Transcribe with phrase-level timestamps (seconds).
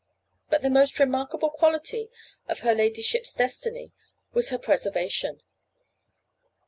[0.49, 2.09] But the most remarkable quality
[2.47, 3.91] of her ladyship's destiny
[4.33, 5.43] was her preservation.